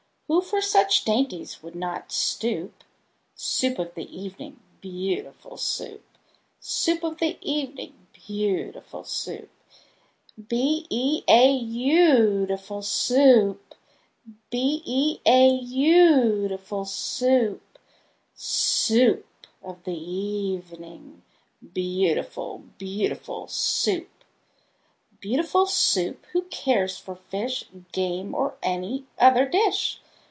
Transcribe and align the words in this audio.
Who 0.33 0.41
for 0.41 0.61
such 0.61 1.03
dainties 1.03 1.61
would 1.61 1.75
not 1.75 2.09
stoop? 2.13 2.85
Soup 3.35 3.77
of 3.77 3.95
the 3.95 4.07
evening, 4.17 4.61
beautiful 4.79 5.57
Soup! 5.57 6.01
Soup 6.57 7.03
of 7.03 7.17
the 7.17 7.37
evening, 7.41 8.07
beautiful 8.13 9.03
Soup! 9.03 9.49
Beau 10.37 10.83
ootiful 10.89 12.81
Soo 12.81 13.19
oop! 13.19 13.75
Beau 14.49 14.79
ootiful 15.27 16.87
Soo 16.87 17.27
oop! 17.43 17.79
Soo 18.33 19.09
oop 19.09 19.37
of 19.61 19.83
the 19.83 19.91
e 19.91 19.95
e 19.95 20.53
evening, 20.55 21.23
Beautiful, 21.73 22.63
beautiful 22.77 23.47
Soup! 23.49 24.07
Beautiful 25.19 25.65
Soup! 25.65 26.25
Who 26.27 26.43
cares 26.43 26.97
for 26.97 27.17
fish, 27.17 27.65
Game, 27.91 28.33
or 28.33 28.57
any 28.63 29.07
other 29.19 29.45
dish? 29.45 29.99